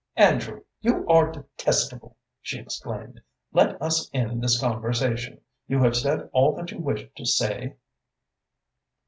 "Andrew, 0.15 0.63
you 0.79 1.07
are 1.07 1.31
detestable!" 1.31 2.17
she 2.41 2.57
exclaimed. 2.57 3.21
"Let 3.53 3.79
us 3.79 4.09
end 4.15 4.41
this 4.41 4.59
conversation. 4.59 5.41
You 5.67 5.83
have 5.83 5.95
said 5.95 6.27
all 6.33 6.55
that 6.55 6.71
you 6.71 6.79
wish 6.79 7.05
to 7.15 7.23
say?" 7.23 7.75